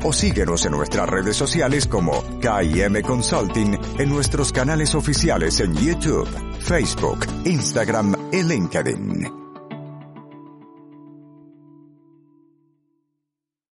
o 0.03 0.13
síguenos 0.13 0.65
en 0.65 0.71
nuestras 0.71 1.09
redes 1.09 1.35
sociales 1.35 1.87
como 1.87 2.23
KIM 2.41 3.01
Consulting 3.01 3.77
en 3.99 4.09
nuestros 4.09 4.51
canales 4.51 4.95
oficiales 4.95 5.59
en 5.59 5.73
YouTube, 5.75 6.27
Facebook, 6.59 7.25
Instagram 7.45 8.15
y 8.31 8.43
LinkedIn. 8.43 9.44